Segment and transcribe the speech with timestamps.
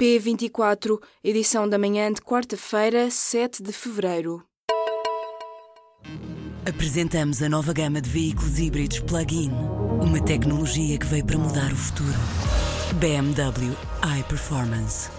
[0.00, 4.42] P24, edição da manhã de quarta-feira, 7 de fevereiro.
[6.68, 9.50] Apresentamos a nova gama de veículos híbridos plug-in.
[10.00, 12.18] Uma tecnologia que veio para mudar o futuro.
[13.00, 13.76] BMW
[14.20, 15.10] iPerformance.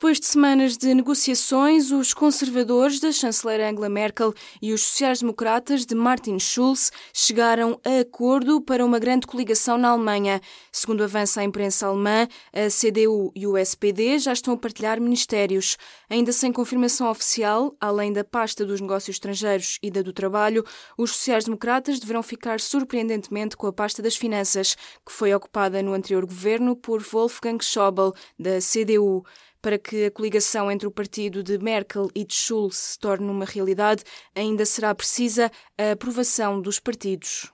[0.00, 4.32] Depois de semanas de negociações, os conservadores da chanceler Angela Merkel
[4.62, 10.40] e os sociais-democratas de Martin Schulz chegaram a acordo para uma grande coligação na Alemanha.
[10.70, 15.76] Segundo avança a imprensa alemã, a CDU e o SPD já estão a partilhar ministérios.
[16.08, 20.64] Ainda sem confirmação oficial, além da pasta dos negócios estrangeiros e da do trabalho,
[20.96, 26.24] os sociais-democratas deverão ficar surpreendentemente com a pasta das finanças, que foi ocupada no anterior
[26.24, 29.24] governo por Wolfgang Schäuble, da CDU.
[29.60, 33.44] Para que a coligação entre o partido de Merkel e de Schulz se torne uma
[33.44, 37.52] realidade, ainda será precisa a aprovação dos partidos.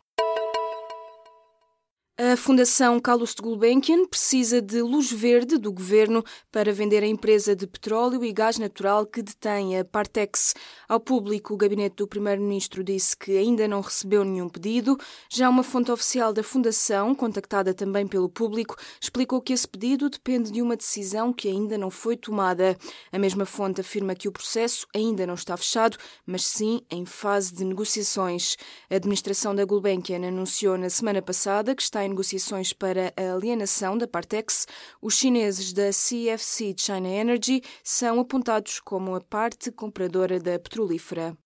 [2.17, 7.57] A Fundação Carlos de Gulbenkian precisa de luz verde do governo para vender a empresa
[7.57, 10.55] de petróleo e gás natural que detém a Partex.
[10.89, 14.97] Ao público, o gabinete do primeiro-ministro disse que ainda não recebeu nenhum pedido.
[15.29, 20.53] Já uma fonte oficial da Fundação, contactada também pelo público, explicou que esse pedido depende
[20.53, 22.79] de uma decisão que ainda não foi tomada.
[23.11, 27.53] A mesma fonte afirma que o processo ainda não está fechado, mas sim em fase
[27.53, 28.57] de negociações.
[28.89, 33.97] A administração da Gulbenkian anunciou na semana passada que está em negociações para a alienação
[33.97, 34.67] da Partex,
[35.01, 41.37] os chineses da CFC China Energy são apontados como a parte compradora da petrolífera.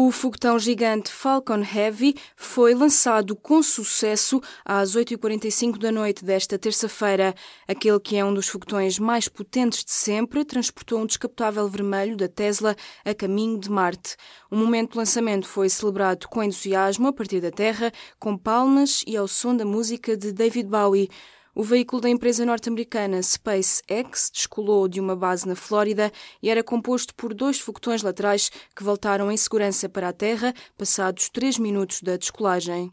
[0.00, 7.34] O foguetão gigante Falcon Heavy foi lançado com sucesso às 8h45 da noite desta terça-feira.
[7.66, 12.28] Aquele que é um dos foguetões mais potentes de sempre transportou um descapotável vermelho da
[12.28, 14.14] Tesla a caminho de Marte.
[14.48, 17.90] O momento de lançamento foi celebrado com entusiasmo a partir da Terra,
[18.20, 21.10] com palmas e ao som da música de David Bowie.
[21.58, 27.12] O veículo da empresa norte-americana SpaceX descolou de uma base na Flórida e era composto
[27.16, 32.16] por dois foguetões laterais que voltaram em segurança para a Terra passados três minutos da
[32.16, 32.92] descolagem.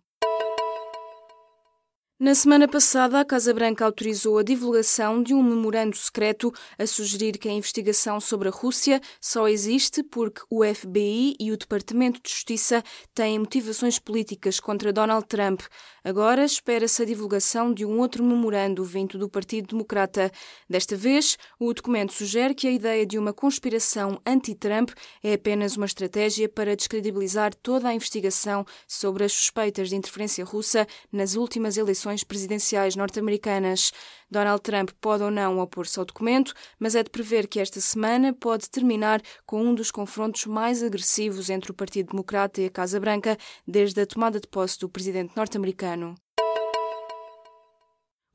[2.18, 6.50] Na semana passada, a Casa Branca autorizou a divulgação de um memorando secreto
[6.80, 11.58] a sugerir que a investigação sobre a Rússia só existe porque o FBI e o
[11.58, 12.82] Departamento de Justiça
[13.14, 15.64] têm motivações políticas contra Donald Trump.
[16.06, 20.32] Agora espera-se a divulgação de um outro memorando vindo do Partido Democrata.
[20.70, 25.86] Desta vez, o documento sugere que a ideia de uma conspiração anti-Trump é apenas uma
[25.86, 32.05] estratégia para descredibilizar toda a investigação sobre as suspeitas de interferência russa nas últimas eleições
[32.06, 33.92] eleições presidenciais norte-americanas.
[34.30, 38.34] Donald Trump pode ou não opor-se ao documento, mas é de prever que esta semana
[38.34, 43.00] pode terminar com um dos confrontos mais agressivos entre o Partido Democrata e a Casa
[43.00, 46.16] Branca desde a tomada de posse do presidente norte-americano.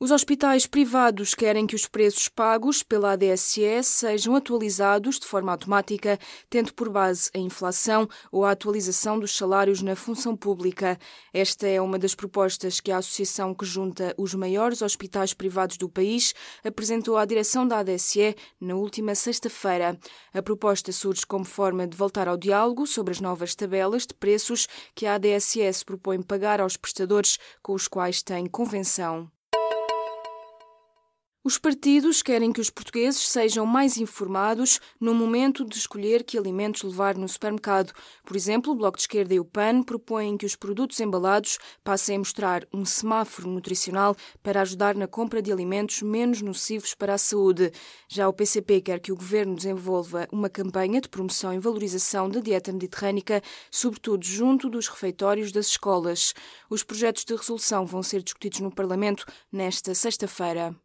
[0.02, 6.18] Os hospitais privados querem que os preços pagos pela ADSE sejam atualizados de forma automática,
[6.48, 10.98] tendo por base a inflação ou a atualização dos salários na função pública.
[11.34, 15.86] Esta é uma das propostas que a associação que junta os maiores hospitais privados do
[15.86, 16.32] país
[16.64, 19.98] apresentou à direção da ADSE na última sexta-feira.
[20.32, 24.66] A proposta surge como forma de voltar ao diálogo sobre as novas tabelas de preços
[24.94, 29.30] que a ADSE se propõe pagar aos prestadores com os quais tem convenção.
[31.42, 36.82] Os partidos querem que os portugueses sejam mais informados no momento de escolher que alimentos
[36.82, 37.94] levar no supermercado.
[38.26, 42.16] Por exemplo, o Bloco de Esquerda e o PAN propõem que os produtos embalados passem
[42.16, 47.18] a mostrar um semáforo nutricional para ajudar na compra de alimentos menos nocivos para a
[47.18, 47.72] saúde.
[48.06, 52.40] Já o PCP quer que o governo desenvolva uma campanha de promoção e valorização da
[52.40, 56.34] dieta mediterrânica, sobretudo junto dos refeitórios das escolas.
[56.68, 60.76] Os projetos de resolução vão ser discutidos no Parlamento nesta sexta-feira.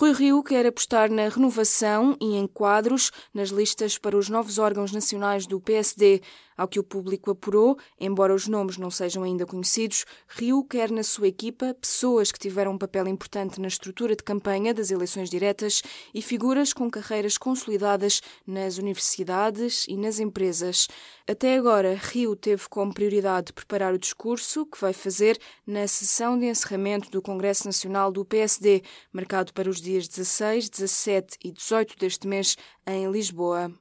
[0.00, 4.92] Rui Rio quer apostar na renovação e em quadros nas listas para os novos órgãos
[4.92, 6.22] nacionais do PSD.
[6.56, 11.04] Ao que o público apurou, embora os nomes não sejam ainda conhecidos, Rio quer na
[11.04, 15.82] sua equipa pessoas que tiveram um papel importante na estrutura de campanha das eleições diretas
[16.12, 20.88] e figuras com carreiras consolidadas nas universidades e nas empresas.
[21.28, 26.46] Até agora, Rio teve como prioridade preparar o discurso que vai fazer na sessão de
[26.46, 28.82] encerramento do Congresso Nacional do PSD,
[29.12, 32.56] marcado para os dias 16, 17 e 18 deste mês
[32.86, 33.72] em Lisboa.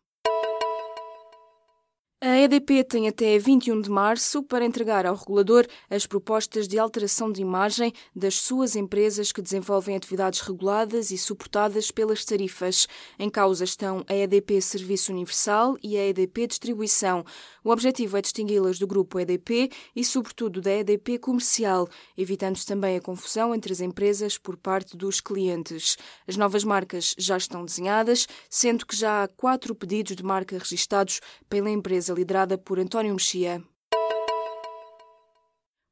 [2.19, 7.31] A EDP tem até 21 de março para entregar ao regulador as propostas de alteração
[7.31, 12.87] de imagem das suas empresas que desenvolvem atividades reguladas e suportadas pelas tarifas.
[13.19, 17.23] Em causa estão a EDP Serviço Universal e a EDP Distribuição.
[17.63, 21.87] O objetivo é distingui-las do grupo EDP e, sobretudo, da EDP comercial,
[22.17, 25.99] evitando também a confusão entre as empresas por parte dos clientes.
[26.27, 31.21] As novas marcas já estão desenhadas, sendo que já há quatro pedidos de marca registados
[31.47, 33.63] pela empresa liderada por António Mexia.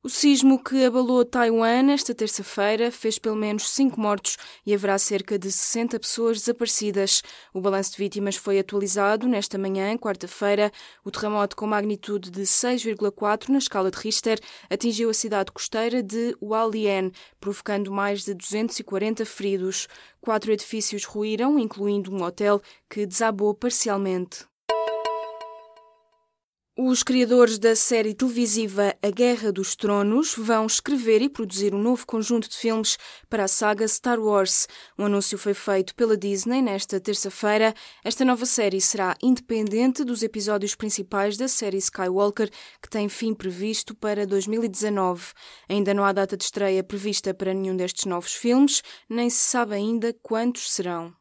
[0.06, 5.40] O sismo que abalou Taiwan esta terça-feira fez pelo menos cinco mortos e haverá cerca
[5.40, 7.24] de 60 pessoas desaparecidas.
[7.52, 10.72] O balanço de vítimas foi atualizado nesta manhã, quarta-feira.
[11.04, 14.40] O terremoto com magnitude de 6,4 na escala de Richter
[14.70, 19.88] atingiu a cidade costeira de Hualien, provocando mais de 240 feridos.
[20.22, 24.46] Quatro edifícios ruíram, incluindo um hotel que desabou parcialmente.
[26.78, 32.06] Os criadores da série televisiva A Guerra dos Tronos vão escrever e produzir um novo
[32.06, 32.98] conjunto de filmes
[33.30, 34.68] para a saga Star Wars.
[35.00, 37.74] Um anúncio foi feito pela Disney nesta terça-feira.
[38.04, 42.50] Esta nova série será independente dos episódios principais da série Skywalker,
[42.82, 45.32] que tem fim previsto para 2019.
[45.70, 49.76] Ainda não há data de estreia prevista para nenhum destes novos filmes, nem se sabe
[49.76, 51.16] ainda quantos serão.